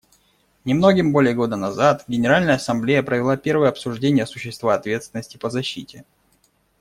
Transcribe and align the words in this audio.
Немногим 0.65 1.11
более 1.13 1.35
года 1.35 1.57
назад 1.57 2.05
Генеральная 2.07 2.55
Ассамблея 2.55 3.03
провела 3.03 3.37
первое 3.37 3.69
обсуждение 3.69 4.25
существа 4.25 4.73
«ответственности 4.73 5.37
по 5.37 5.51
защите». 5.51 6.05